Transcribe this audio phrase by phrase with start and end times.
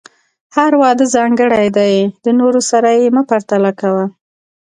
[0.55, 1.93] هر واده ځانګړی دی،
[2.23, 4.05] د نورو سره یې مه پرتله کوه.